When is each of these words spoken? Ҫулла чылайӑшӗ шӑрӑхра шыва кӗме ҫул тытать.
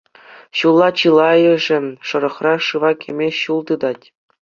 Ҫулла 0.61 0.87
чылайӑшӗ 1.01 1.77
шӑрӑхра 2.07 2.55
шыва 2.71 2.91
кӗме 3.07 3.27
ҫул 3.41 3.61
тытать. 3.73 4.05